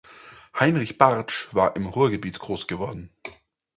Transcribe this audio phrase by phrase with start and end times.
[0.59, 3.11] Heinrich Bartsch war im Ruhrgebiet groß geworden.